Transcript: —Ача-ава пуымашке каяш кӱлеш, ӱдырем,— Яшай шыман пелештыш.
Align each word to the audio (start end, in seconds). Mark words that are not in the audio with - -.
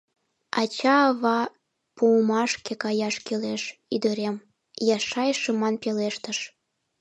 —Ача-ава 0.61 1.39
пуымашке 1.97 2.73
каяш 2.83 3.15
кӱлеш, 3.25 3.61
ӱдырем,— 3.95 4.35
Яшай 4.95 5.29
шыман 5.41 5.75
пелештыш. 5.83 6.39